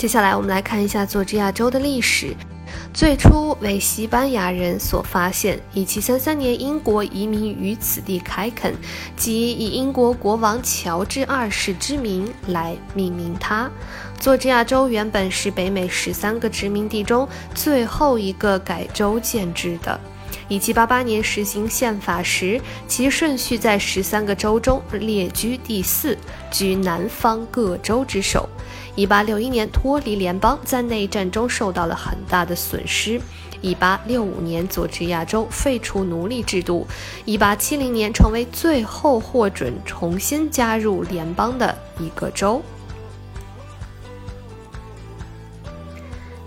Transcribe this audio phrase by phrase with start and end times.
[0.00, 2.34] 接下来我们来看一下佐治亚州的历史。
[2.90, 8.74] 最初为西班牙人所发现，一七三三年英国移民于此地开垦，
[9.14, 13.70] 即以英国国王乔治二世之名来命名它。
[14.18, 20.00] 佐治亚州原本是北美十三个殖民地中最后一个改州建制的。
[20.50, 26.18] 一七八八年实行宪法时，其顺序在十三个州中列居第四，
[26.50, 28.48] 居南方各州之首。
[28.96, 33.20] 一八六一年脱离联邦，在内战中受到了很大的损失。
[33.60, 36.84] 一八六五年，佐治亚州废除奴隶制度。
[37.24, 42.60] 一八七零年，成为最后获准重新加入联邦的一个州。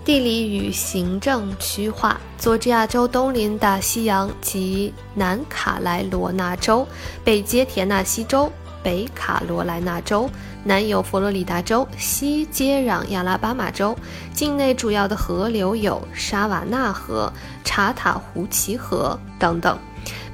[0.04, 6.86] 地理与行政区划：佐治亚州东临大西洋及南卡莱罗纳州，
[7.24, 8.52] 北接田纳西州。
[8.82, 10.28] 北卡罗来纳州
[10.62, 13.96] 南有佛罗里达州，西接壤亚拉巴马州。
[14.34, 17.32] 境内主要的河流有沙瓦纳河、
[17.64, 19.78] 查塔胡奇河等等。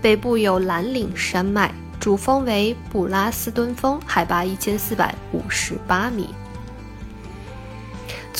[0.03, 6.34] 北部有蓝岭山脉，主峰为布拉斯敦峰，海拔一千四百五十八米。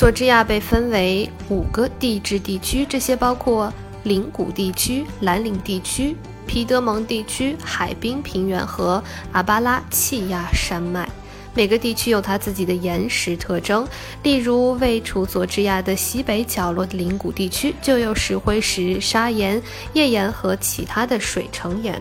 [0.01, 3.71] 佐治亚被分为五个地质地区，这些包括
[4.01, 6.15] 岭谷地区、蓝岭地区。
[6.47, 11.07] 皮德蒙地区、海滨平原和阿巴拉契亚山脉，
[11.53, 13.87] 每个地区有它自己的岩石特征。
[14.23, 19.61] 例如，位处佐治亚的西北角落的岭谷地区就有石灰石、砂岩、
[19.93, 21.93] 页岩和其他的水成岩；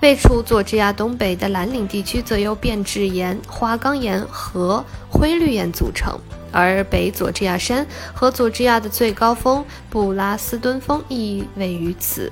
[0.00, 6.18] 位处佐治亚东北的蓝岭地区则由变质岩、花岗岩和灰绿岩组成。
[6.52, 12.30] 而北佐治亚山和佐治亚的最高峰布拉斯敦峰亦位于此。